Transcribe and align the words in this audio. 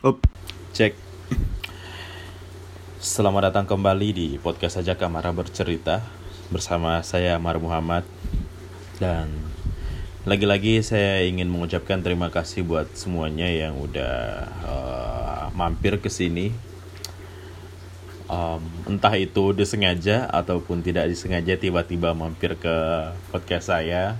Up, 0.00 0.16
cek. 0.72 0.96
Selamat 2.96 3.52
datang 3.52 3.68
kembali 3.68 4.08
di 4.16 4.28
podcast 4.40 4.80
saja 4.80 4.96
Kamara 4.96 5.28
bercerita 5.28 6.00
bersama 6.48 7.04
saya 7.04 7.36
Mar 7.36 7.60
Muhammad 7.60 8.08
dan 8.96 9.28
lagi-lagi 10.24 10.80
saya 10.80 11.20
ingin 11.28 11.52
mengucapkan 11.52 12.00
terima 12.00 12.32
kasih 12.32 12.64
buat 12.64 12.88
semuanya 12.96 13.44
yang 13.52 13.76
udah 13.76 14.16
uh, 14.64 15.44
mampir 15.52 16.00
ke 16.00 16.08
sini. 16.08 16.48
Um, 18.24 18.64
entah 18.88 19.12
itu 19.20 19.52
disengaja 19.52 20.32
ataupun 20.32 20.80
tidak 20.80 21.12
disengaja 21.12 21.60
tiba-tiba 21.60 22.16
mampir 22.16 22.56
ke 22.56 22.76
podcast 23.28 23.68
saya 23.68 24.16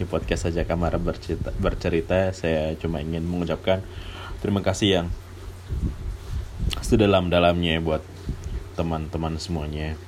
di 0.00 0.08
podcast 0.08 0.48
saja 0.48 0.64
Kamara 0.64 0.96
bercerita, 0.96 1.52
bercerita 1.60 2.32
saya 2.32 2.72
cuma 2.80 3.04
ingin 3.04 3.28
mengucapkan 3.28 3.84
terima 4.38 4.62
kasih 4.62 4.88
yang 5.02 5.06
sedalam-dalamnya 6.82 7.82
buat 7.82 8.00
teman-teman 8.78 9.36
semuanya. 9.36 9.98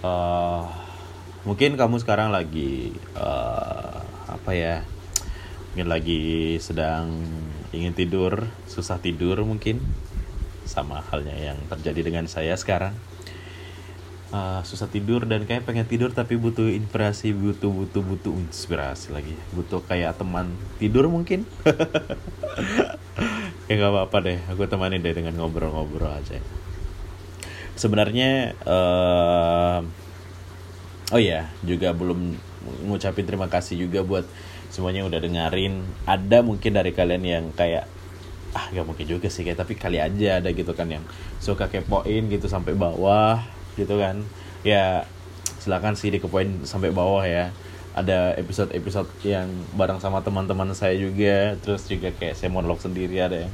Uh, 0.00 0.64
mungkin 1.44 1.76
kamu 1.76 2.00
sekarang 2.00 2.32
lagi 2.32 2.94
uh, 3.18 4.00
apa 4.30 4.50
ya? 4.54 4.76
Mungkin 5.70 5.86
lagi 5.86 6.56
sedang 6.58 7.20
ingin 7.70 7.94
tidur, 7.94 8.48
susah 8.66 8.98
tidur 8.98 9.38
mungkin, 9.46 9.78
sama 10.66 11.02
halnya 11.10 11.34
yang 11.34 11.58
terjadi 11.70 12.10
dengan 12.10 12.26
saya 12.26 12.54
sekarang. 12.54 12.94
Uh, 14.30 14.62
susah 14.62 14.86
tidur 14.86 15.26
dan 15.26 15.42
kayak 15.42 15.66
pengen 15.66 15.90
tidur 15.90 16.14
tapi 16.14 16.38
butuh 16.38 16.70
inspirasi, 16.70 17.34
butuh 17.34 17.66
butuh 17.66 17.98
butuh 17.98 18.30
inspirasi 18.30 19.10
lagi, 19.10 19.34
butuh 19.50 19.82
kayak 19.82 20.22
teman 20.22 20.54
tidur 20.78 21.10
mungkin. 21.10 21.42
ya 23.66 23.72
nggak 23.74 23.90
apa-apa 23.90 24.16
deh. 24.22 24.38
Aku 24.54 24.70
temani 24.70 25.02
deh 25.02 25.10
dengan 25.10 25.34
ngobrol-ngobrol 25.34 26.14
aja. 26.14 26.38
Sebenarnya 27.74 28.54
uh, 28.62 29.82
oh 31.10 31.18
ya 31.18 31.50
juga 31.66 31.90
belum 31.90 32.38
ngucapin 32.86 33.26
terima 33.26 33.50
kasih 33.50 33.82
juga 33.82 34.06
buat 34.06 34.30
semuanya 34.70 35.10
udah 35.10 35.18
dengerin. 35.18 35.82
Ada 36.06 36.46
mungkin 36.46 36.78
dari 36.78 36.94
kalian 36.94 37.26
yang 37.26 37.44
kayak 37.50 37.90
ah 38.50 38.66
gak 38.70 38.86
mungkin 38.86 39.06
juga 39.06 39.30
sih 39.30 39.46
kayak 39.46 39.62
tapi 39.62 39.78
kali 39.78 40.02
aja 40.02 40.42
ada 40.42 40.50
gitu 40.50 40.74
kan 40.74 40.90
yang 40.90 41.04
suka 41.38 41.70
kepoin 41.70 42.26
gitu 42.30 42.50
sampai 42.50 42.74
bawah 42.74 43.38
gitu 43.80 43.96
kan. 43.96 44.20
Ya 44.60 45.08
silakan 45.60 45.96
sih 45.96 46.12
dikepoin 46.12 46.64
sampai 46.68 46.92
bawah 46.92 47.24
ya. 47.24 47.52
Ada 47.90 48.38
episode-episode 48.38 49.10
yang 49.26 49.50
bareng 49.74 49.98
sama 49.98 50.22
teman-teman 50.22 50.72
saya 50.72 50.94
juga 50.94 51.58
terus 51.58 51.84
juga 51.90 52.14
kayak 52.14 52.38
saya 52.38 52.48
monolog 52.48 52.78
sendiri 52.78 53.18
ada 53.18 53.48
yang 53.48 53.52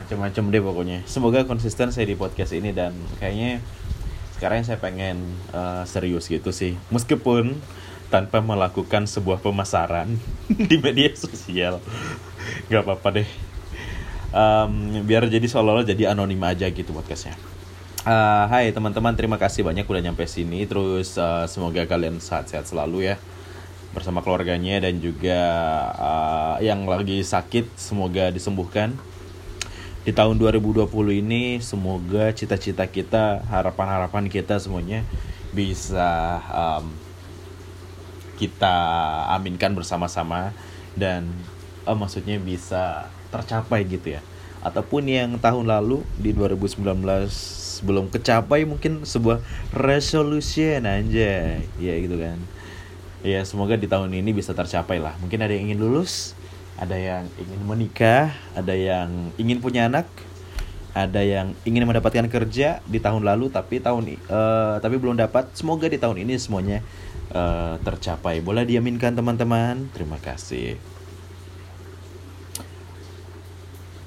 macam-macam 0.00 0.44
deh 0.48 0.62
pokoknya. 0.62 0.98
Semoga 1.04 1.44
konsisten 1.44 1.92
saya 1.92 2.06
di 2.08 2.16
podcast 2.18 2.54
ini 2.56 2.72
dan 2.72 2.96
kayaknya 3.20 3.60
sekarang 4.36 4.64
saya 4.64 4.78
pengen 4.80 5.22
uh, 5.52 5.84
serius 5.84 6.30
gitu 6.30 6.50
sih. 6.54 6.78
Meskipun 6.88 7.56
tanpa 8.06 8.38
melakukan 8.38 9.04
sebuah 9.10 9.42
pemasaran 9.42 10.14
di 10.70 10.76
media 10.78 11.10
sosial. 11.14 11.82
Nggak 12.70 12.82
apa-apa 12.86 13.22
deh. 13.22 13.28
Um, 14.36 15.04
biar 15.06 15.24
jadi 15.30 15.46
seolah-olah 15.48 15.86
jadi 15.86 16.12
anonim 16.12 16.42
aja 16.44 16.68
gitu 16.68 16.92
podcastnya 16.92 17.38
Uh, 18.06 18.46
hai 18.54 18.70
teman-teman, 18.70 19.18
terima 19.18 19.34
kasih 19.34 19.66
banyak 19.66 19.82
udah 19.82 19.98
nyampe 19.98 20.22
sini. 20.30 20.62
Terus 20.62 21.18
uh, 21.18 21.42
semoga 21.50 21.82
kalian 21.90 22.22
sehat-sehat 22.22 22.70
selalu 22.70 23.10
ya 23.10 23.18
bersama 23.90 24.22
keluarganya 24.22 24.78
dan 24.78 25.02
juga 25.02 25.42
uh, 25.98 26.56
yang 26.62 26.86
lagi 26.86 27.26
sakit 27.26 27.74
semoga 27.74 28.30
disembuhkan 28.30 28.94
di 30.06 30.14
tahun 30.14 30.38
2020 30.38 30.86
ini 31.18 31.58
semoga 31.58 32.30
cita-cita 32.30 32.86
kita 32.86 33.42
harapan-harapan 33.50 34.30
kita 34.30 34.62
semuanya 34.62 35.02
bisa 35.50 36.38
um, 36.54 36.86
kita 38.38 38.76
aminkan 39.34 39.74
bersama-sama 39.74 40.54
dan 40.94 41.26
uh, 41.90 41.98
maksudnya 41.98 42.38
bisa 42.38 43.10
tercapai 43.34 43.82
gitu 43.82 44.14
ya 44.14 44.22
ataupun 44.62 45.10
yang 45.10 45.42
tahun 45.42 45.66
lalu 45.66 46.06
di 46.22 46.30
2019 46.30 47.65
belum 47.80 48.12
kecapai 48.12 48.68
mungkin 48.68 49.04
sebuah 49.04 49.42
resolution 49.72 50.84
aja 50.84 51.60
ya 51.80 51.94
gitu 52.00 52.16
kan. 52.20 52.38
Ya 53.24 53.42
semoga 53.42 53.74
di 53.74 53.90
tahun 53.90 54.12
ini 54.12 54.30
bisa 54.36 54.54
tercapai 54.54 55.02
lah. 55.02 55.16
Mungkin 55.18 55.40
ada 55.42 55.52
yang 55.52 55.72
ingin 55.72 55.80
lulus 55.82 56.36
ada 56.76 56.92
yang 56.92 57.24
ingin 57.40 57.60
menikah 57.64 58.36
ada 58.52 58.76
yang 58.76 59.32
ingin 59.40 59.64
punya 59.64 59.88
anak 59.88 60.04
ada 60.96 61.20
yang 61.20 61.52
ingin 61.68 61.84
mendapatkan 61.84 62.24
kerja 62.24 62.80
di 62.88 62.98
tahun 63.00 63.20
lalu 63.20 63.52
tapi 63.52 63.84
tahun 63.84 64.16
uh, 64.32 64.80
tapi 64.80 64.96
belum 64.96 65.20
dapat. 65.20 65.52
Semoga 65.52 65.92
di 65.92 66.00
tahun 66.00 66.24
ini 66.24 66.40
semuanya 66.40 66.80
uh, 67.36 67.76
tercapai. 67.84 68.40
Boleh 68.40 68.64
diaminkan 68.64 69.12
teman-teman. 69.12 69.92
Terima 69.92 70.16
kasih. 70.16 70.80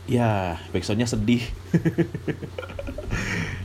Ya 0.09 0.57
backsoundnya 0.73 1.05
sedih 1.05 1.45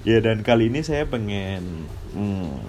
ya 0.04 0.20
dan 0.20 0.44
kali 0.44 0.68
ini 0.68 0.84
saya 0.84 1.08
pengen 1.08 1.88
hmm, 2.12 2.60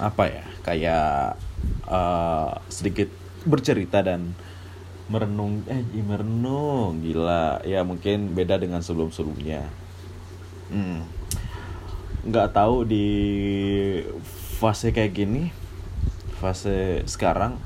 apa 0.00 0.24
ya 0.32 0.44
kayak 0.64 1.36
uh, 1.84 2.56
sedikit 2.72 3.12
bercerita 3.44 4.00
dan 4.00 4.32
merenung 5.12 5.62
eh 5.70 5.84
merenung 6.02 7.04
gila 7.04 7.62
ya 7.62 7.86
mungkin 7.86 8.32
beda 8.32 8.58
dengan 8.58 8.82
sebelum 8.82 9.12
sebelumnya 9.12 9.68
hmm. 10.72 11.04
nggak 12.26 12.48
tahu 12.50 12.88
di 12.88 13.06
fase 14.56 14.90
kayak 14.90 15.14
gini 15.14 15.52
fase 16.40 17.06
sekarang 17.06 17.60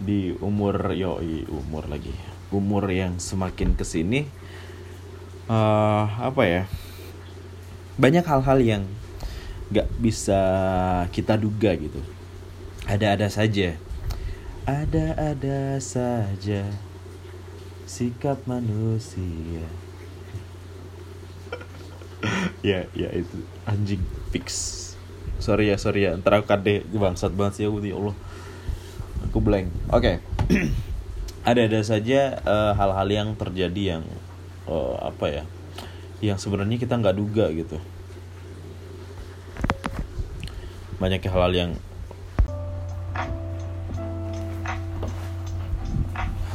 di 0.00 0.32
umur 0.38 0.94
yoi 0.94 1.44
umur 1.50 1.90
lagi 1.90 2.14
umur 2.54 2.88
yang 2.88 3.18
semakin 3.18 3.74
ke 3.74 3.84
sini 3.84 4.24
uh, 5.50 6.08
apa 6.24 6.42
ya 6.46 6.62
banyak 7.96 8.24
hal-hal 8.24 8.58
yang 8.60 8.82
nggak 9.72 9.88
bisa 9.98 10.40
kita 11.10 11.34
duga 11.40 11.74
gitu. 11.74 11.98
Ada-ada 12.86 13.26
saja. 13.26 13.74
Ada-ada 14.68 15.80
saja 15.82 16.66
sikap 17.86 18.44
manusia. 18.44 19.66
Ya 22.64 22.90
ya 22.98 23.12
itu. 23.14 23.38
Anjing 23.68 24.02
fix. 24.34 24.82
Sorry 25.38 25.70
ya 25.70 25.78
sorry 25.78 26.10
ya. 26.10 26.18
Ntar 26.18 26.42
aku 26.42 26.50
kade 26.50 26.82
bangsat 26.90 27.30
banget 27.30 27.62
sih 27.62 27.64
aku 27.70 27.78
ya 27.86 27.94
Allah. 27.94 28.16
Aku 29.30 29.38
blank. 29.38 29.70
Oke. 29.94 30.18
Okay. 30.50 30.66
ada-ada 31.46 31.78
saja 31.86 32.42
hal-hal 32.74 33.06
uh, 33.06 33.14
yang 33.14 33.28
terjadi 33.38 33.82
yang 33.96 34.04
uh, 34.66 34.98
apa 34.98 35.26
ya 35.30 35.44
yang 36.24 36.40
sebenarnya 36.40 36.80
kita 36.80 36.96
nggak 36.96 37.16
duga 37.16 37.52
gitu. 37.52 37.76
Banyak 40.96 41.20
hal-hal 41.28 41.52
yang 41.52 41.70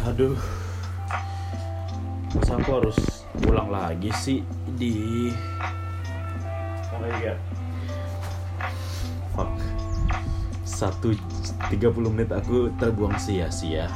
aduh. 0.08 0.38
Masa 2.32 2.56
aku 2.58 2.70
harus 2.80 2.98
pulang 3.44 3.70
lagi 3.70 4.10
sih 4.18 4.40
di? 4.80 5.30
Oh 6.96 7.06
god 7.06 7.40
fuck. 9.36 9.52
Satu 10.66 11.14
30 11.70 12.14
menit 12.14 12.30
aku 12.34 12.74
terbuang 12.82 13.16
sia-sia. 13.22 13.88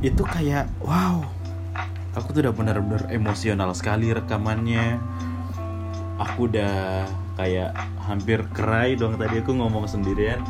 Itu 0.00 0.24
kayak 0.24 0.68
wow 0.80 1.35
aku 2.16 2.32
tuh 2.32 2.48
udah 2.48 2.54
benar-benar 2.56 3.12
emosional 3.12 3.76
sekali 3.76 4.08
rekamannya. 4.08 4.96
Aku 6.16 6.48
udah 6.48 7.04
kayak 7.36 7.76
hampir 8.08 8.40
cry 8.56 8.96
dong 8.96 9.20
tadi 9.20 9.44
aku 9.44 9.52
ngomong 9.52 9.84
sendirian. 9.84 10.40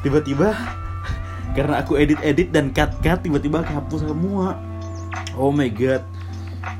Tiba-tiba 0.00 0.56
karena 1.56 1.84
aku 1.84 2.00
edit-edit 2.00 2.48
dan 2.48 2.72
cut-cut 2.72 3.20
tiba-tiba 3.20 3.60
kehapus 3.60 4.08
semua. 4.08 4.56
Oh 5.36 5.52
my 5.52 5.68
god. 5.68 6.00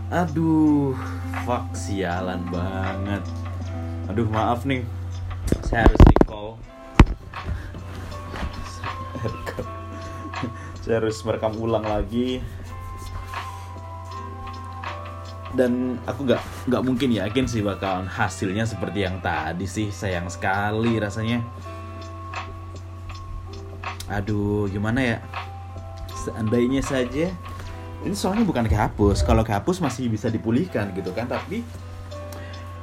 Aduh 0.08 0.96
fuck 1.44 1.76
sialan 1.76 2.40
banget. 2.48 3.20
Aduh 4.08 4.24
maaf 4.32 4.64
nih. 4.64 4.80
Saya 5.60 5.84
harus 5.84 6.00
recall 6.08 6.56
saya 10.84 11.00
harus 11.00 11.16
merekam 11.24 11.56
ulang 11.56 11.80
lagi. 11.80 12.44
Dan 15.56 15.96
aku 16.04 16.28
gak 16.28 16.44
nggak 16.68 16.82
mungkin 16.84 17.14
yakin 17.14 17.48
sih 17.48 17.64
bakalan 17.64 18.04
hasilnya 18.04 18.68
seperti 18.68 19.08
yang 19.08 19.16
tadi 19.24 19.64
sih. 19.64 19.88
Sayang 19.88 20.28
sekali 20.28 21.00
rasanya. 21.00 21.40
Aduh 24.12 24.68
gimana 24.68 25.00
ya? 25.00 25.18
Seandainya 26.12 26.84
saja 26.84 27.32
ini 28.04 28.12
soalnya 28.12 28.44
bukan 28.44 28.68
kehapus. 28.68 29.24
Kalau 29.24 29.40
kehapus 29.40 29.80
masih 29.80 30.12
bisa 30.12 30.28
dipulihkan 30.28 30.92
gitu 30.92 31.08
kan 31.16 31.24
tapi 31.24 31.64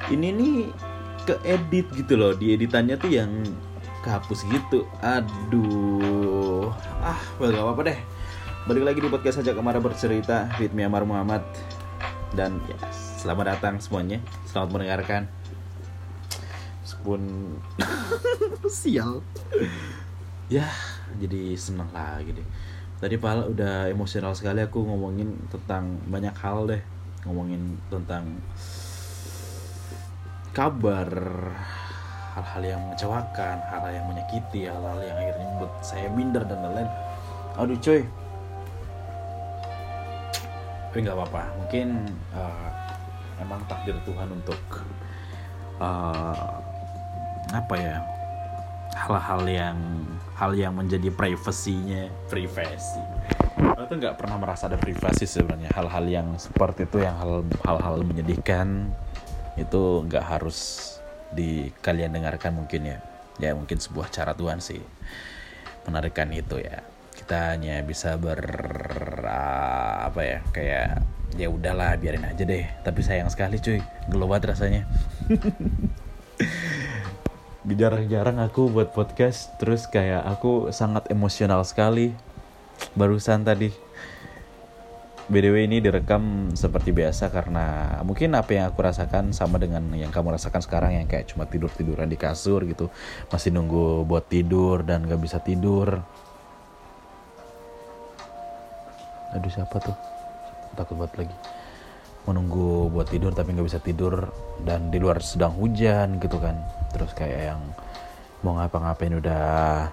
ini 0.10 0.34
nih 0.34 0.56
ke 1.30 1.38
edit 1.46 1.86
gitu 1.94 2.18
loh. 2.18 2.34
Di 2.34 2.58
editannya 2.58 2.98
tuh 2.98 3.14
yang 3.14 3.30
kehapus 4.02 4.50
gitu. 4.50 4.90
Aduh. 5.00 6.74
Ah 7.02 7.18
gak 7.38 7.54
apa-apa 7.54 7.82
deh. 7.94 8.00
Balik 8.66 8.84
lagi 8.86 9.00
di 9.02 9.10
podcast 9.10 9.42
saja 9.42 9.54
kemarin 9.58 9.82
bercerita 9.82 10.50
with 10.58 10.74
me 10.74 10.86
Amar 10.86 11.06
Muhammad. 11.06 11.46
Dan 12.34 12.62
ya 12.66 12.78
selamat 12.92 13.58
datang 13.58 13.78
semuanya. 13.78 14.18
Selamat 14.50 14.70
mendengarkan. 14.78 15.30
Meskipun 16.82 17.22
sial. 18.82 19.22
Ya 20.50 20.68
jadi 21.22 21.56
seneng 21.56 21.90
lagi 21.94 22.34
deh. 22.36 22.48
Tadi 23.02 23.18
pala 23.18 23.50
udah 23.50 23.90
emosional 23.90 24.38
sekali 24.38 24.62
aku 24.62 24.86
ngomongin 24.86 25.34
tentang 25.50 25.98
banyak 26.10 26.34
hal 26.38 26.70
deh. 26.70 26.82
Ngomongin 27.26 27.78
tentang 27.90 28.42
kabar 30.52 31.10
hal-hal 32.32 32.62
yang 32.64 32.80
mengecewakan 32.88 33.58
hal-hal 33.68 33.92
yang 33.92 34.08
menyakiti 34.08 34.68
hal-hal 34.68 35.00
yang 35.04 35.18
akhirnya 35.20 35.46
membuat 35.56 35.74
saya 35.84 36.08
minder 36.12 36.44
dan 36.48 36.60
lain-lain. 36.64 36.90
Aduh 37.60 37.78
coy 37.80 38.08
tapi 40.92 41.08
nggak 41.08 41.16
apa-apa. 41.16 41.44
Mungkin 41.56 41.88
uh, 42.36 42.68
emang 43.40 43.64
takdir 43.72 43.96
Tuhan 44.04 44.28
untuk 44.28 44.60
uh, 45.80 46.60
apa 47.56 47.76
ya 47.80 48.04
hal-hal 48.92 49.42
yang 49.48 49.80
hal 50.36 50.52
yang 50.52 50.76
menjadi 50.76 51.08
privasinya. 51.16 52.12
Privasi. 52.28 53.00
Aku 53.56 53.88
tuh 53.88 53.98
nggak 54.04 54.20
pernah 54.20 54.36
merasa 54.36 54.68
ada 54.68 54.76
privasi 54.76 55.24
sebenarnya. 55.24 55.72
Hal-hal 55.72 56.12
yang 56.12 56.28
seperti 56.36 56.84
itu 56.84 57.00
yang 57.00 57.16
hal 57.16 57.48
hal-hal 57.64 58.04
menyedihkan 58.04 58.92
itu 59.56 60.04
nggak 60.12 60.28
harus 60.28 61.00
di 61.32 61.72
kalian 61.80 62.14
dengarkan 62.16 62.56
mungkin 62.56 62.88
ya. 62.88 62.98
Ya 63.40 63.52
mungkin 63.58 63.80
sebuah 63.80 64.12
cara 64.12 64.36
Tuhan 64.38 64.62
sih 64.62 64.80
menarikan 65.88 66.30
itu 66.30 66.62
ya. 66.62 66.84
Kita 67.16 67.56
hanya 67.56 67.82
bisa 67.82 68.20
ber 68.20 68.42
apa 70.02 70.22
ya 70.22 70.40
kayak 70.52 70.88
ya 71.40 71.48
udahlah 71.48 71.96
biarin 71.98 72.28
aja 72.28 72.44
deh. 72.44 72.68
Tapi 72.84 73.00
sayang 73.02 73.32
sekali 73.32 73.58
cuy. 73.58 73.80
Gelobat 74.12 74.44
rasanya. 74.46 74.86
Jarang-jarang 77.72 78.42
aku 78.42 78.68
buat 78.68 78.92
podcast 78.92 79.56
terus 79.58 79.88
kayak 79.88 80.26
aku 80.28 80.70
sangat 80.76 81.08
emosional 81.10 81.64
sekali. 81.64 82.14
Barusan 82.98 83.46
tadi 83.46 83.72
BDW 85.32 85.64
ini 85.64 85.80
direkam 85.80 86.52
seperti 86.52 86.92
biasa 86.92 87.32
karena 87.32 87.96
mungkin 88.04 88.36
apa 88.36 88.52
yang 88.52 88.68
aku 88.68 88.84
rasakan 88.84 89.32
sama 89.32 89.56
dengan 89.64 89.80
yang 89.96 90.12
kamu 90.12 90.36
rasakan 90.36 90.60
sekarang 90.60 90.92
yang 91.00 91.08
kayak 91.08 91.32
cuma 91.32 91.48
tidur-tiduran 91.48 92.12
di 92.12 92.20
kasur 92.20 92.68
gitu. 92.68 92.92
Masih 93.32 93.56
nunggu 93.56 94.04
buat 94.04 94.28
tidur 94.28 94.84
dan 94.84 95.08
gak 95.08 95.24
bisa 95.24 95.40
tidur. 95.40 96.04
Aduh 99.32 99.48
siapa 99.48 99.80
tuh? 99.80 99.96
Takut 100.76 101.00
banget 101.00 101.24
lagi. 101.24 101.36
Menunggu 102.28 102.92
buat 102.92 103.08
tidur 103.08 103.32
tapi 103.32 103.56
gak 103.56 103.72
bisa 103.72 103.80
tidur 103.80 104.36
dan 104.68 104.92
di 104.92 105.00
luar 105.00 105.24
sedang 105.24 105.56
hujan 105.56 106.20
gitu 106.20 106.44
kan. 106.44 106.60
Terus 106.92 107.16
kayak 107.16 107.56
yang 107.56 107.62
mau 108.44 108.60
ngapa-ngapain 108.60 109.16
udah 109.16 109.88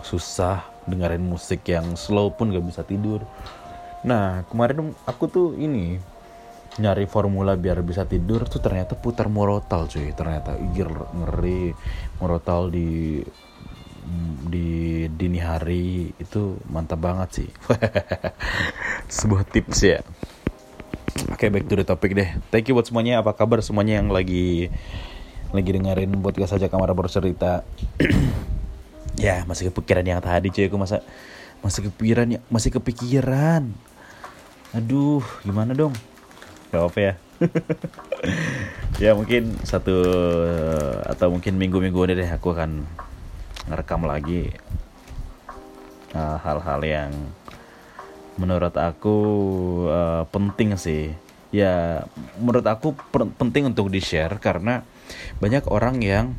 susah 0.00 0.64
dengerin 0.88 1.20
musik 1.20 1.68
yang 1.68 2.00
slow 2.00 2.32
pun 2.32 2.48
gak 2.48 2.64
bisa 2.64 2.80
tidur 2.80 3.20
Nah 4.02 4.42
kemarin 4.50 4.94
aku 5.06 5.24
tuh 5.30 5.48
ini 5.54 5.98
nyari 6.80 7.04
formula 7.04 7.52
biar 7.52 7.84
bisa 7.84 8.08
tidur 8.08 8.48
tuh 8.48 8.58
ternyata 8.58 8.96
putar 8.98 9.28
morotal 9.28 9.86
cuy. 9.86 10.10
Ternyata 10.14 10.58
igir 10.58 10.88
ngeri. 10.90 11.74
Morotal 12.18 12.70
di 12.72 13.22
di 14.42 15.06
dini 15.06 15.38
hari 15.38 16.10
itu 16.18 16.58
mantap 16.66 16.98
banget 16.98 17.42
sih. 17.42 17.48
Sebuah 19.22 19.46
tips 19.46 19.78
ya. 19.84 20.00
Oke 21.30 21.46
okay, 21.46 21.48
back 21.52 21.68
to 21.70 21.78
the 21.78 21.86
topic 21.86 22.16
deh. 22.16 22.34
Thank 22.50 22.72
you 22.72 22.74
buat 22.74 22.88
semuanya. 22.88 23.22
Apa 23.22 23.36
kabar 23.36 23.62
semuanya 23.62 24.02
yang 24.02 24.10
lagi 24.10 24.72
lagi 25.52 25.68
dengerin 25.68 26.16
buat 26.24 26.32
gak 26.32 26.48
saja 26.48 26.72
kamar 26.72 26.96
bercerita 26.96 27.60
ya 29.20 29.44
masih 29.44 29.68
kepikiran 29.70 30.02
yang 30.02 30.18
tadi 30.24 30.50
cuy. 30.50 30.66
Aku 30.66 30.80
masa 30.80 31.04
masih 31.62 31.92
kepikiran 31.92 32.26
ya 32.26 32.40
masih 32.50 32.74
kepikiran 32.74 33.70
aduh 34.72 35.24
gimana 35.44 35.76
dong? 35.76 35.92
Gak 36.72 36.82
apa 36.88 36.98
ya. 37.00 37.14
Ya 39.02 39.18
mungkin 39.18 39.58
satu 39.66 39.98
atau 41.10 41.26
mungkin 41.34 41.58
minggu-minggu 41.58 42.06
ini 42.06 42.22
deh 42.22 42.30
aku 42.30 42.54
akan 42.54 42.86
ngerekam 43.66 44.06
lagi 44.06 44.54
uh, 46.14 46.38
hal-hal 46.38 46.78
uh, 46.78 46.86
yang 46.86 47.10
menurut 48.38 48.70
aku 48.78 49.16
uh, 49.90 50.22
penting 50.30 50.78
sih. 50.78 51.18
Ya 51.50 52.06
menurut 52.38 52.62
aku 52.62 52.94
penting 53.36 53.74
untuk 53.74 53.90
di 53.90 53.98
share 53.98 54.38
karena 54.38 54.86
banyak 55.42 55.66
orang 55.66 55.98
yang 55.98 56.38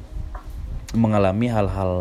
mengalami 0.96 1.52
hal-hal 1.52 1.94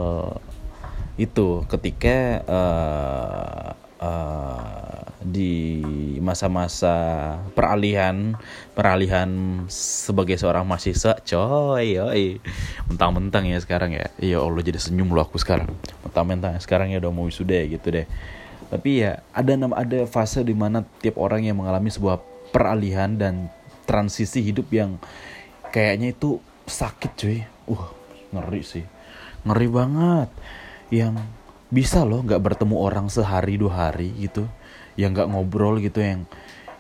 itu 1.19 1.67
ketika 1.69 2.40
uh, 2.46 3.69
uh, 3.99 4.91
di 5.24 5.80
masa-masa 6.19 6.94
peralihan 7.56 8.34
peralihan 8.74 9.28
sebagai 9.72 10.36
seorang 10.36 10.66
mahasiswa 10.66 11.19
coy 11.22 11.96
yoi. 11.98 12.26
Mentang-mentang 12.90 13.46
ya 13.46 13.58
sekarang 13.62 13.94
ya. 13.94 14.10
Iya 14.19 14.42
Allah 14.42 14.62
jadi 14.62 14.78
senyum 14.78 15.14
lo 15.14 15.22
aku 15.24 15.38
sekarang. 15.38 15.70
Mentang-mentang 16.02 16.58
sekarang 16.58 16.92
ya 16.92 17.00
udah 17.00 17.12
mau 17.14 17.26
wisuda 17.26 17.54
ya 17.54 17.66
gitu 17.78 17.88
deh. 17.90 18.06
Tapi 18.72 19.04
ya 19.04 19.20
ada 19.36 19.52
ada 19.56 19.98
fase 20.08 20.40
di 20.42 20.56
mana 20.56 20.84
tiap 21.00 21.20
orang 21.20 21.44
yang 21.44 21.60
mengalami 21.60 21.92
sebuah 21.92 22.20
peralihan 22.52 23.14
dan 23.16 23.52
transisi 23.84 24.40
hidup 24.40 24.70
yang 24.72 24.96
kayaknya 25.72 26.12
itu 26.12 26.40
sakit 26.66 27.10
cuy. 27.16 27.40
Uh 27.69 27.84
ngeri 28.32 28.62
sih. 28.64 28.84
Ngeri 29.44 29.69
banget. 29.69 30.28
Yang 30.88 31.24
bisa 31.72 32.04
loh 32.04 32.20
nggak 32.20 32.52
bertemu 32.52 32.76
orang 32.76 33.08
sehari 33.08 33.56
dua 33.56 33.88
hari 33.88 34.12
gitu 34.20 34.44
yang 35.00 35.16
nggak 35.16 35.32
ngobrol 35.32 35.81
gitu 35.81 36.05
yang 36.05 36.29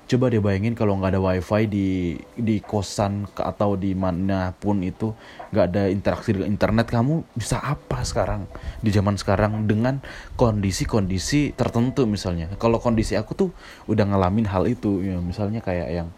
coba 0.04 0.28
deh 0.28 0.44
bayangin 0.44 0.76
kalau 0.76 1.00
nggak 1.00 1.16
ada 1.16 1.20
wifi 1.24 1.64
di 1.64 1.88
di 2.36 2.60
kosan 2.60 3.24
atau 3.32 3.80
di 3.80 3.96
mana 3.96 4.52
pun 4.52 4.84
itu 4.84 5.16
nggak 5.48 5.64
ada 5.72 5.88
interaksi 5.88 6.36
dengan 6.36 6.52
internet 6.52 6.92
kamu 6.92 7.24
bisa 7.32 7.56
apa 7.64 8.04
sekarang? 8.04 8.44
Di 8.84 8.92
zaman 8.92 9.16
sekarang 9.16 9.64
dengan 9.64 10.04
kondisi-kondisi 10.36 11.56
tertentu 11.56 12.04
misalnya. 12.04 12.52
Kalau 12.60 12.76
kondisi 12.76 13.16
aku 13.16 13.32
tuh 13.32 13.50
udah 13.88 14.04
ngalamin 14.04 14.44
hal 14.52 14.68
itu 14.68 15.00
ya 15.00 15.16
misalnya 15.16 15.64
kayak 15.64 15.88
yang 15.88 16.08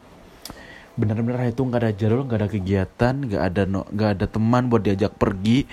benar-benar 0.98 1.46
itu 1.46 1.62
nggak 1.62 1.80
ada 1.82 1.92
jalur 1.94 2.26
nggak 2.26 2.38
ada 2.42 2.50
kegiatan 2.50 3.14
nggak 3.30 3.42
ada 3.42 3.62
nggak 3.66 4.10
ada 4.18 4.26
teman 4.30 4.70
buat 4.70 4.82
diajak 4.82 5.18
pergi 5.18 5.66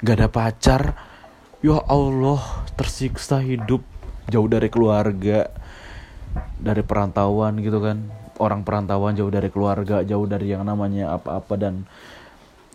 nggak 0.00 0.16
ada 0.20 0.28
pacar 0.28 0.82
ya 1.64 1.80
Allah 1.88 2.68
tersiksa 2.76 3.40
hidup 3.40 3.80
jauh 4.28 4.44
dari 4.44 4.68
keluarga 4.68 5.48
dari 6.60 6.84
perantauan 6.84 7.56
gitu 7.64 7.80
kan. 7.80 8.04
Orang 8.36 8.66
perantauan 8.66 9.16
jauh 9.16 9.30
dari 9.32 9.48
keluarga 9.48 10.04
jauh 10.04 10.28
dari 10.28 10.52
yang 10.52 10.66
namanya 10.66 11.16
apa-apa 11.16 11.54
dan 11.56 11.88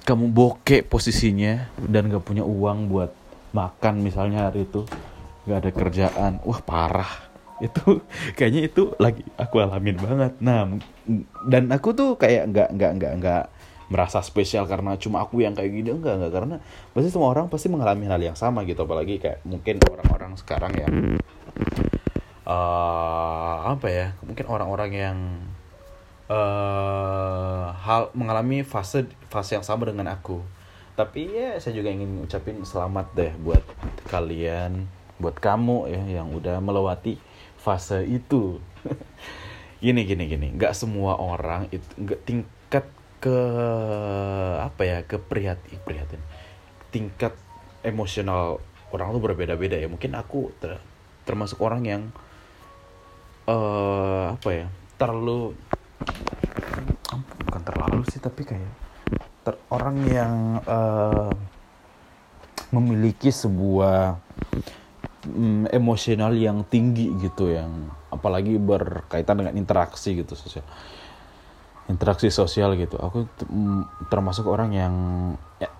kamu 0.07 0.33
bokek 0.33 0.89
posisinya 0.89 1.69
dan 1.77 2.09
gak 2.09 2.23
punya 2.25 2.41
uang 2.41 2.89
buat 2.89 3.13
makan 3.53 4.01
misalnya 4.01 4.49
hari 4.49 4.65
itu. 4.65 4.89
Gak 5.45 5.67
ada 5.67 5.69
kerjaan. 5.69 6.31
Wah 6.41 6.63
parah. 6.65 7.29
Itu 7.61 8.01
kayaknya 8.39 8.73
itu 8.73 8.95
lagi 8.97 9.21
aku 9.37 9.61
alamin 9.61 10.01
banget. 10.01 10.33
Nah 10.41 10.65
dan 11.45 11.69
aku 11.69 11.93
tuh 11.93 12.17
kayak 12.17 12.49
nggak 12.49 12.69
nggak 12.73 12.91
nggak 12.97 13.13
nggak 13.21 13.45
merasa 13.89 14.21
spesial 14.21 14.69
karena 14.69 14.95
cuma 14.95 15.25
aku 15.25 15.41
yang 15.41 15.57
kayak 15.57 15.73
gini. 15.73 15.89
Enggak 15.91 16.21
enggak. 16.21 16.31
Karena 16.31 16.55
pasti 16.93 17.09
semua 17.09 17.33
orang 17.33 17.49
pasti 17.49 17.67
mengalami 17.67 18.05
hal 18.05 18.21
yang 18.21 18.37
sama 18.37 18.63
gitu. 18.63 18.85
Apalagi 18.85 19.17
kayak 19.17 19.41
mungkin 19.43 19.81
orang-orang 19.89 20.31
sekarang 20.37 20.73
yang 20.77 20.93
uh, 22.45 23.57
apa 23.73 23.87
ya 23.89 24.07
mungkin 24.25 24.45
orang-orang 24.49 24.91
yang 24.93 25.17
uh, 26.29 27.73
hal 27.73 28.13
mengalami 28.13 28.61
fase 28.61 29.09
fase 29.27 29.57
yang 29.57 29.65
sama 29.65 29.89
dengan 29.89 30.09
aku. 30.13 30.41
Tapi 30.93 31.31
ya 31.31 31.57
saya 31.57 31.73
juga 31.79 31.89
ingin 31.89 32.21
ucapin 32.23 32.61
selamat 32.61 33.07
deh 33.15 33.33
buat 33.41 33.63
kalian 34.11 34.85
buat 35.19 35.35
kamu 35.35 35.91
ya 35.91 36.21
yang 36.21 36.31
udah 36.31 36.63
melewati 36.63 37.19
fase 37.59 38.07
itu. 38.07 38.61
Gini 39.79 40.03
gini 40.03 40.27
gini. 40.27 40.51
Nggak 40.59 40.75
semua 40.75 41.15
orang 41.15 41.71
itu 41.71 41.87
nggak 41.95 42.19
tingkat 42.27 42.58
ke 43.19 43.39
apa 44.63 44.81
ya 44.83 44.97
ke 45.03 45.19
prihatin 45.19 45.79
prihatin. 45.83 46.21
Tingkat 46.89 47.35
emosional 47.85 48.63
orang 48.89 49.13
tuh 49.13 49.21
berbeda-beda 49.21 49.75
ya. 49.77 49.87
Mungkin 49.91 50.15
aku 50.15 50.55
ter, 50.57 50.79
termasuk 51.27 51.59
orang 51.61 51.83
yang 51.85 52.03
uh, 53.49 54.33
apa 54.33 54.49
ya 54.49 54.67
terlalu 54.99 55.55
bukan 57.49 57.61
terlalu 57.65 58.01
sih 58.11 58.21
tapi 58.21 58.45
kayak 58.45 58.73
ter, 59.41 59.55
orang 59.73 59.97
yang 60.05 60.35
uh, 60.67 61.33
memiliki 62.69 63.33
sebuah 63.33 64.21
um, 65.25 65.65
emosional 65.73 66.35
yang 66.37 66.61
tinggi 66.69 67.09
gitu 67.17 67.49
yang 67.49 67.89
apalagi 68.13 68.61
berkaitan 68.61 69.41
dengan 69.41 69.57
interaksi 69.57 70.13
gitu 70.13 70.37
sosial 70.37 70.65
interaksi 71.89 72.29
sosial 72.29 72.77
gitu. 72.77 72.95
Aku 73.01 73.25
termasuk 74.07 74.45
orang 74.45 74.71
yang 74.71 74.93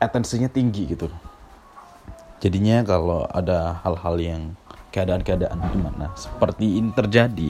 atensinya 0.02 0.50
tinggi 0.50 0.90
gitu. 0.90 1.08
Jadinya 2.42 2.82
kalau 2.82 3.30
ada 3.30 3.80
hal-hal 3.86 4.16
yang 4.18 4.42
keadaan-keadaan 4.90 5.60
gimana? 5.70 6.10
Seperti 6.18 6.82
ini 6.82 6.90
terjadi 6.92 7.50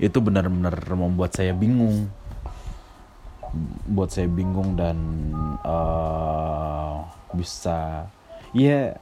itu 0.00 0.18
benar-benar 0.24 0.74
membuat 0.96 1.36
saya 1.36 1.52
bingung. 1.52 2.08
Buat 3.88 4.16
saya 4.16 4.28
bingung 4.28 4.76
dan 4.76 4.96
uh, 5.64 7.04
bisa 7.36 8.08
ya 8.56 8.96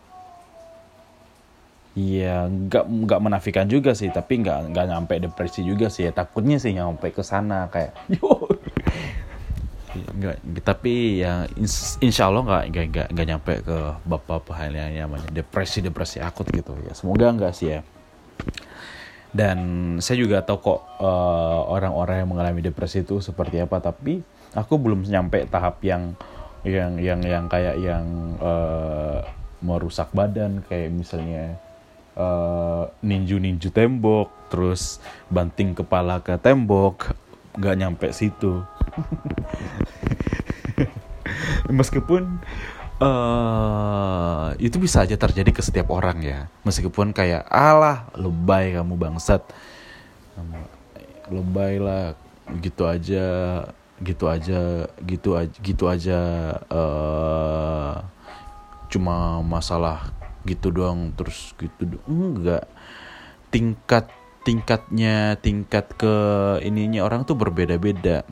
Iya, 1.96 2.44
nggak 2.44 2.84
nggak 3.08 3.20
menafikan 3.24 3.64
juga 3.72 3.96
sih, 3.96 4.12
tapi 4.12 4.44
nggak 4.44 4.68
nggak 4.68 4.86
nyampe 4.92 5.16
depresi 5.16 5.64
juga 5.64 5.88
sih. 5.88 6.04
Ya, 6.04 6.12
takutnya 6.12 6.60
sih 6.60 6.76
nyampe 6.76 7.08
ke 7.08 7.24
sana 7.24 7.72
kayak, 7.72 7.96
nggak. 10.04 10.36
Tapi 10.64 11.22
ya 11.24 11.46
insya 12.02 12.28
Allah 12.28 12.42
nggak 12.44 12.64
nggak 12.92 13.08
nggak 13.14 13.26
nyampe 13.26 13.52
ke 13.64 13.78
bapak-bapak 14.04 14.54
hal 14.56 14.72
yang 14.74 15.08
namanya 15.08 15.28
depresi 15.32 15.80
depresi 15.80 16.18
akut 16.20 16.48
gitu 16.52 16.76
ya. 16.84 16.92
Semoga 16.92 17.32
nggak 17.32 17.52
sih 17.54 17.68
ya. 17.76 17.80
Dan 19.36 19.58
saya 20.00 20.16
juga 20.16 20.40
tahu 20.40 20.58
kok 20.64 20.80
uh, 21.02 21.60
orang-orang 21.68 22.24
yang 22.24 22.30
mengalami 22.32 22.60
depresi 22.64 23.04
itu 23.04 23.20
seperti 23.20 23.60
apa, 23.60 23.84
tapi 23.84 24.24
aku 24.56 24.80
belum 24.80 25.04
nyampe 25.04 25.44
tahap 25.52 25.84
yang 25.84 26.16
yang 26.64 26.96
yang 26.96 27.20
yang 27.20 27.44
kayak 27.46 27.76
yang 27.76 28.04
uh, 28.40 29.20
merusak 29.60 30.08
badan 30.16 30.64
kayak 30.64 30.88
misalnya 30.88 31.60
uh, 32.16 32.88
ninju-ninju 33.04 33.68
tembok, 33.70 34.32
terus 34.48 34.98
banting 35.28 35.76
kepala 35.76 36.24
ke 36.24 36.40
tembok, 36.40 37.12
nggak 37.60 37.76
nyampe 37.76 38.06
situ. 38.16 38.64
Meskipun 41.70 42.42
uh, 43.02 44.54
itu 44.56 44.76
bisa 44.78 45.02
aja 45.04 45.16
terjadi 45.18 45.50
ke 45.52 45.62
setiap 45.62 45.90
orang 45.92 46.22
ya. 46.22 46.40
Meskipun 46.62 47.10
kayak 47.12 47.46
alah 47.50 48.10
lebay 48.16 48.74
kamu 48.74 48.94
bangsat, 48.96 49.42
lebay 51.30 51.82
lah 51.82 52.14
gitu 52.62 52.86
aja, 52.86 53.26
gitu 54.00 54.24
aja, 54.30 54.86
gitu 55.02 55.30
aja, 55.34 55.56
gitu 55.62 55.84
aja. 55.90 56.20
Uh, 56.70 57.94
cuma 58.86 59.42
masalah 59.42 60.14
gitu 60.46 60.70
doang 60.70 61.10
terus 61.18 61.52
gitu 61.58 61.98
enggak 62.06 62.70
tingkat 63.50 64.06
tingkatnya 64.46 65.34
tingkat 65.42 65.90
ke 65.98 66.14
ininya 66.62 67.02
orang 67.02 67.26
tuh 67.26 67.34
berbeda-beda 67.34 68.22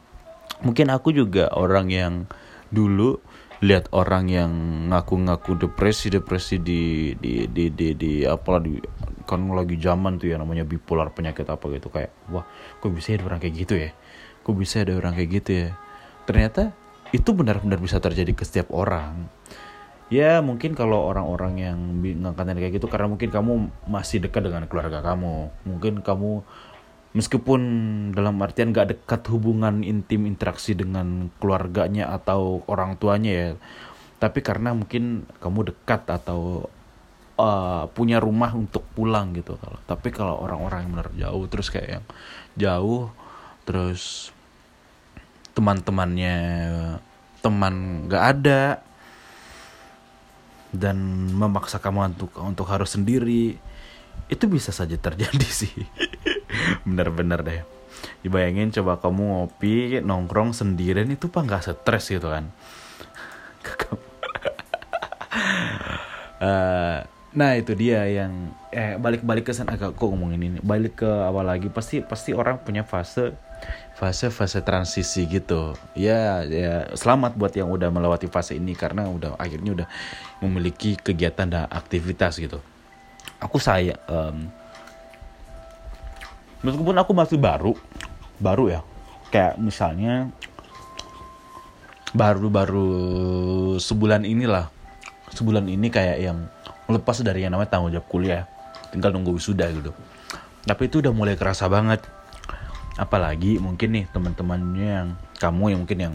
mungkin 0.63 0.95
aku 0.95 1.11
juga 1.11 1.51
orang 1.51 1.91
yang 1.91 2.15
dulu 2.75 3.23
lihat 3.65 3.89
orang 3.95 4.29
yang 4.29 4.53
ngaku-ngaku 4.93 5.57
depresi 5.57 6.13
depresi 6.13 6.61
di 6.61 7.15
di 7.17 7.47
di 7.49 7.71
di, 7.73 7.95
di 7.95 8.13
apalah 8.27 8.61
di 8.61 8.77
kan 9.25 9.41
lagi 9.57 9.81
zaman 9.81 10.21
tuh 10.21 10.35
ya 10.35 10.37
namanya 10.37 10.69
bipolar 10.69 11.15
penyakit 11.15 11.49
apa 11.49 11.65
gitu. 11.73 11.89
Kayak 11.89 12.13
wah 12.29 12.45
kok 12.83 12.93
bisa 12.93 13.17
ada 13.17 13.25
orang 13.25 13.41
kayak 13.41 13.55
gitu 13.55 13.75
ya? 13.79 13.91
Kok 14.45 14.55
bisa 14.59 14.85
ada 14.85 14.93
orang 14.99 15.17
kayak 15.17 15.31
gitu 15.41 15.51
ya? 15.55 15.69
Ternyata 16.29 16.75
itu 17.15 17.31
benar-benar 17.31 17.79
bisa 17.79 18.03
terjadi 18.03 18.35
ke 18.35 18.45
setiap 18.45 18.75
orang. 18.75 19.31
Ya 20.13 20.45
mungkin 20.45 20.77
kalau 20.77 21.09
orang-orang 21.09 21.55
yang 21.57 21.79
ngangkatin 22.05 22.61
kayak 22.61 22.77
gitu 22.77 22.87
karena 22.93 23.09
mungkin 23.09 23.33
kamu 23.33 23.73
masih 23.89 24.21
dekat 24.21 24.45
dengan 24.45 24.69
keluarga 24.69 25.01
kamu. 25.01 25.49
Mungkin 25.65 26.05
kamu 26.05 26.45
meskipun 27.15 27.61
dalam 28.11 28.43
artian 28.43 28.75
gak 28.75 28.91
dekat 28.91 29.23
hubungan 29.31 29.87
intim 29.87 30.27
interaksi 30.27 30.75
dengan 30.75 31.31
keluarganya 31.39 32.11
atau 32.11 32.67
orang 32.67 32.99
tuanya 32.99 33.33
ya 33.33 33.51
tapi 34.19 34.43
karena 34.43 34.75
mungkin 34.75 35.27
kamu 35.39 35.75
dekat 35.75 36.11
atau 36.11 36.67
uh, 37.39 37.87
punya 37.95 38.19
rumah 38.19 38.51
untuk 38.55 38.83
pulang 38.99 39.31
gitu 39.35 39.55
kalau 39.63 39.79
tapi 39.87 40.11
kalau 40.11 40.43
orang-orang 40.43 40.87
yang 40.87 40.93
benar 40.99 41.11
jauh 41.15 41.45
terus 41.47 41.71
kayak 41.71 42.03
yang 42.03 42.07
jauh 42.59 43.11
terus 43.63 44.35
teman-temannya 45.55 46.39
teman 47.39 48.07
gak 48.11 48.25
ada 48.39 48.63
dan 50.75 50.99
memaksa 51.31 51.79
kamu 51.79 52.19
untuk 52.19 52.35
untuk 52.43 52.67
harus 52.67 52.99
sendiri 52.99 53.55
itu 54.27 54.45
bisa 54.51 54.75
saja 54.75 54.99
terjadi 54.99 55.47
sih 55.63 55.71
bener-bener 56.87 57.41
deh. 57.43 57.61
Dibayangin 58.21 58.73
coba 58.81 59.01
kamu 59.01 59.23
ngopi 59.23 60.01
nongkrong 60.01 60.53
sendirian 60.53 61.09
itu 61.09 61.29
pak 61.29 61.43
nggak 61.45 61.63
stres 61.65 62.13
gitu 62.13 62.29
kan? 62.29 62.53
Uh, 66.41 67.01
nah 67.39 67.57
itu 67.57 67.73
dia 67.73 68.05
yang 68.07 68.53
eh 68.73 68.97
balik-balik 69.01 69.49
ke 69.49 69.53
sana. 69.57 69.77
Agak 69.77 69.97
kok 69.97 70.09
ngomongin 70.09 70.41
ini 70.41 70.59
balik 70.61 71.05
ke 71.05 71.09
awal 71.09 71.49
lagi 71.49 71.73
pasti 71.73 72.05
pasti 72.05 72.37
orang 72.37 72.61
punya 72.61 72.85
fase 72.85 73.33
fase-fase 73.95 74.61
transisi 74.61 75.25
gitu. 75.31 75.79
Ya 75.97 76.45
ya 76.45 76.91
selamat 76.93 77.39
buat 77.39 77.55
yang 77.55 77.71
udah 77.71 77.89
melewati 77.89 78.27
fase 78.29 78.59
ini 78.59 78.77
karena 78.77 79.07
udah 79.09 79.39
akhirnya 79.39 79.71
udah 79.83 79.89
memiliki 80.43 80.99
kegiatan 80.99 81.49
dan 81.49 81.71
aktivitas 81.71 82.37
gitu. 82.37 82.61
Aku 83.41 83.61
saya 83.63 83.97
um, 84.11 84.51
meskipun 86.65 86.97
aku 86.97 87.13
masih 87.13 87.37
baru 87.37 87.77
baru 88.41 88.73
ya. 88.73 88.81
Kayak 89.31 89.61
misalnya 89.61 90.33
baru-baru 92.15 92.89
sebulan 93.83 94.23
inilah 94.25 94.71
sebulan 95.35 95.67
ini 95.67 95.91
kayak 95.91 96.19
yang 96.23 96.39
lepas 96.87 97.21
dari 97.27 97.43
yang 97.43 97.53
namanya 97.53 97.75
tanggung 97.75 97.91
jawab 97.91 98.07
kuliah 98.07 98.47
tinggal 98.95 99.11
nunggu 99.11 99.37
wisuda 99.37 99.69
gitu. 99.75 99.91
Tapi 100.65 100.89
itu 100.89 101.03
udah 101.05 101.13
mulai 101.13 101.35
kerasa 101.37 101.69
banget. 101.69 102.01
Apalagi 102.95 103.59
mungkin 103.59 103.91
nih 103.91 104.05
teman-temannya 104.15 104.89
yang 104.89 105.09
kamu 105.43 105.75
yang 105.75 105.81
mungkin 105.83 105.99
yang 105.99 106.15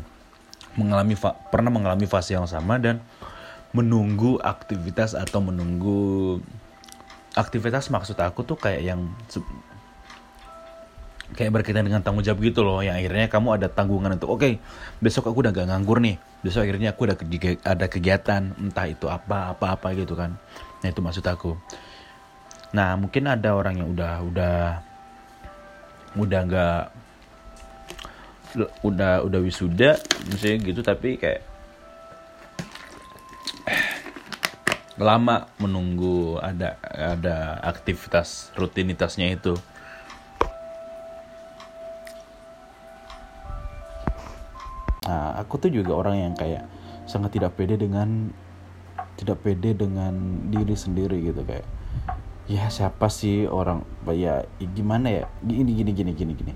mengalami 0.79 1.19
pernah 1.51 1.67
mengalami 1.67 2.07
fase 2.07 2.39
yang 2.39 2.47
sama 2.47 2.79
dan 2.79 3.03
menunggu 3.75 4.39
aktivitas 4.39 5.13
atau 5.13 5.43
menunggu 5.43 6.39
aktivitas 7.35 7.91
maksud 7.93 8.17
aku 8.17 8.47
tuh 8.47 8.57
kayak 8.57 8.81
yang 8.81 9.11
kayak 11.39 11.55
berkaitan 11.55 11.87
dengan 11.87 12.03
tanggung 12.03 12.19
jawab 12.19 12.43
gitu 12.43 12.67
loh 12.67 12.83
yang 12.83 12.99
akhirnya 12.99 13.31
kamu 13.31 13.55
ada 13.55 13.71
tanggungan 13.71 14.19
untuk 14.19 14.35
oke 14.35 14.43
okay, 14.43 14.59
besok 14.99 15.31
aku 15.31 15.47
udah 15.47 15.55
gak 15.55 15.71
nganggur 15.71 16.03
nih 16.03 16.19
besok 16.43 16.67
akhirnya 16.67 16.91
aku 16.91 17.07
udah 17.07 17.15
ada 17.63 17.85
kegiatan 17.87 18.51
entah 18.59 18.87
itu 18.91 19.07
apa 19.07 19.55
apa 19.55 19.79
apa 19.79 19.87
gitu 19.95 20.19
kan. 20.19 20.35
Nah 20.83 20.87
itu 20.91 20.99
maksud 20.99 21.23
aku. 21.23 21.55
Nah 22.75 22.99
mungkin 22.99 23.31
ada 23.31 23.55
orang 23.55 23.79
yang 23.79 23.87
udah 23.91 24.13
udah 24.23 24.59
udah 26.19 26.39
nggak 26.43 26.83
udah 28.81 29.13
udah 29.23 29.39
wisuda 29.45 29.95
misalnya 30.27 30.57
gitu 30.73 30.81
tapi 30.81 31.21
kayak 31.21 31.45
lama 34.99 35.47
menunggu 35.61 36.41
ada 36.43 36.75
ada 36.91 37.61
aktivitas 37.63 38.51
rutinitasnya 38.57 39.31
itu 39.31 39.55
nah 45.09 45.33
aku 45.41 45.57
tuh 45.57 45.73
juga 45.73 45.97
orang 45.97 46.29
yang 46.29 46.33
kayak 46.37 46.69
sangat 47.09 47.41
tidak 47.41 47.57
pede 47.57 47.81
dengan 47.81 48.29
tidak 49.17 49.41
pede 49.41 49.73
dengan 49.73 50.13
diri 50.53 50.77
sendiri 50.77 51.17
gitu 51.25 51.41
kayak 51.41 51.65
ya 52.49 52.65
siapa 52.73 53.09
sih 53.13 53.45
orang 53.45 53.85
ya 54.09 54.41
gimana 54.73 55.07
ya? 55.09 55.25
Gini 55.45 55.71
gini 55.77 55.91
gini 55.93 56.11
gini 56.17 56.33
gini. 56.33 56.53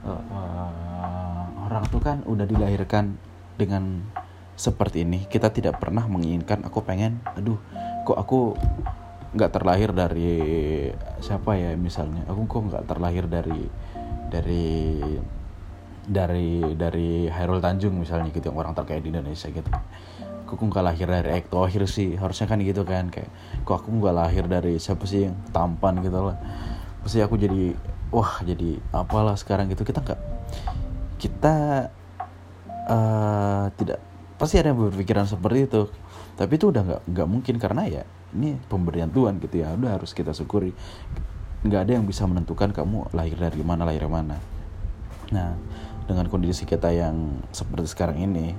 Uh, 0.00 1.44
orang 1.68 1.84
tuh 1.92 2.00
kan 2.00 2.24
udah 2.24 2.48
dilahirkan 2.48 3.20
dengan 3.60 4.00
seperti 4.56 5.04
ini. 5.04 5.28
Kita 5.28 5.52
tidak 5.52 5.76
pernah 5.76 6.08
menginginkan 6.08 6.64
aku 6.64 6.80
pengen 6.80 7.20
aduh 7.36 7.60
kok 8.08 8.16
aku 8.16 8.56
nggak 9.36 9.52
terlahir 9.52 9.92
dari 9.92 10.40
siapa 11.20 11.56
ya 11.60 11.76
misalnya? 11.76 12.24
Aku 12.24 12.48
kok 12.48 12.72
nggak 12.72 12.84
terlahir 12.88 13.28
dari 13.28 13.68
dari 14.32 14.96
dari 16.06 16.62
dari 16.74 17.28
Hairul 17.28 17.60
Tanjung 17.60 17.96
misalnya 18.00 18.32
gitu 18.32 18.48
yang 18.52 18.58
orang 18.58 18.72
terkaya 18.72 19.00
di 19.00 19.12
Indonesia 19.12 19.48
gitu. 19.50 19.70
Kok 20.50 20.58
nggak 20.66 20.82
lahir 20.82 21.06
dari 21.06 21.30
Ekto 21.38 21.62
Tohir 21.62 21.86
sih 21.86 22.18
harusnya 22.18 22.50
kan 22.50 22.58
gitu 22.58 22.82
kan 22.82 23.06
kayak 23.06 23.30
kok 23.62 23.86
aku 23.86 23.94
nggak 24.02 24.14
lahir 24.16 24.44
dari 24.50 24.82
siapa 24.82 25.06
sih 25.06 25.30
yang 25.30 25.36
tampan 25.54 26.02
gitu 26.02 26.18
lah. 26.18 26.36
Pasti 27.06 27.22
aku 27.22 27.38
jadi 27.38 27.74
wah 28.10 28.42
jadi 28.42 28.82
apalah 28.90 29.38
sekarang 29.38 29.70
gitu. 29.70 29.86
Kita 29.86 30.02
nggak 30.02 30.20
kita 31.22 31.54
uh, 32.90 33.66
tidak 33.78 34.00
pasti 34.40 34.58
ada 34.58 34.74
yang 34.74 34.90
berpikiran 34.90 35.28
seperti 35.28 35.70
itu. 35.70 35.82
Tapi 36.34 36.52
itu 36.56 36.72
udah 36.72 36.82
nggak 36.82 37.02
nggak 37.14 37.28
mungkin 37.28 37.54
karena 37.60 37.82
ya 37.86 38.02
ini 38.34 38.58
pemberian 38.66 39.10
Tuhan 39.12 39.38
gitu 39.38 39.62
ya 39.62 39.76
udah 39.76 40.00
harus 40.00 40.10
kita 40.16 40.34
syukuri. 40.34 40.74
Nggak 41.62 41.80
ada 41.86 41.92
yang 42.00 42.08
bisa 42.08 42.26
menentukan 42.26 42.74
kamu 42.74 43.12
lahir 43.14 43.38
dari 43.38 43.62
mana 43.62 43.86
lahir 43.86 44.08
mana. 44.10 44.40
Nah 45.30 45.54
dengan 46.10 46.26
kondisi 46.26 46.66
kita 46.66 46.90
yang 46.90 47.38
seperti 47.54 47.86
sekarang 47.94 48.18
ini 48.18 48.50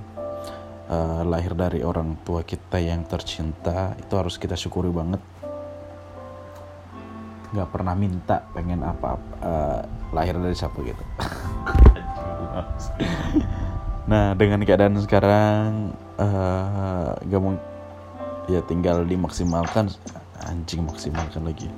uh, 0.88 1.20
lahir 1.20 1.52
dari 1.52 1.84
orang 1.84 2.16
tua 2.24 2.40
kita 2.40 2.80
yang 2.80 3.04
tercinta 3.04 3.92
itu 4.00 4.12
harus 4.16 4.40
kita 4.40 4.56
syukuri 4.56 4.88
banget. 4.88 5.20
Nggak 7.52 7.68
pernah 7.68 7.92
minta 7.92 8.40
pengen 8.56 8.80
apa, 8.80 9.20
-apa 9.20 9.44
uh, 9.44 9.80
lahir 10.16 10.40
dari 10.40 10.56
siapa 10.56 10.80
gitu. 10.80 11.04
Nah 14.02 14.34
dengan 14.34 14.58
keadaan 14.66 14.98
sekarang 14.98 15.94
uh, 16.18 17.14
gak 17.22 17.40
mau 17.40 17.54
ya 18.50 18.58
tinggal 18.66 19.06
dimaksimalkan 19.06 19.94
anjing 20.42 20.82
maksimalkan 20.82 21.46
lagi 21.46 21.70